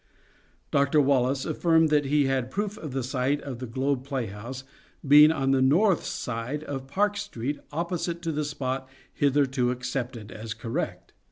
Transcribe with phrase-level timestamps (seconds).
[0.71, 0.99] Dr.
[0.99, 4.63] Wallace affirmed that he had proof of the site of The Globe Playhouse
[5.07, 10.55] being on the north side of Park Street, opposite to the spot hitherto accepted as
[10.55, 11.13] correct.